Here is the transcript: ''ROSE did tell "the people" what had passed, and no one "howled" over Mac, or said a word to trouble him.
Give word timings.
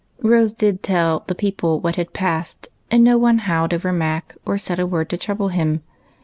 ''ROSE 0.23 0.51
did 0.51 0.81
tell 0.81 1.23
"the 1.27 1.35
people" 1.35 1.79
what 1.79 1.95
had 1.95 2.11
passed, 2.11 2.69
and 2.89 3.03
no 3.03 3.19
one 3.19 3.37
"howled" 3.45 3.71
over 3.71 3.93
Mac, 3.93 4.35
or 4.47 4.57
said 4.57 4.79
a 4.79 4.87
word 4.87 5.09
to 5.11 5.17
trouble 5.17 5.49
him. 5.49 5.83